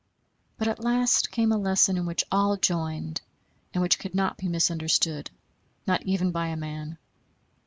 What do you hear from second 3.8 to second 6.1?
which could not be misunderstood, not